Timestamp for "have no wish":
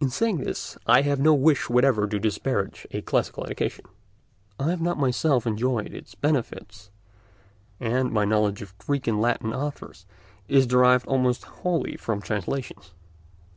1.02-1.68